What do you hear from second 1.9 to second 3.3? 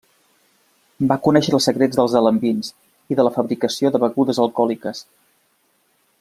dels alambins i de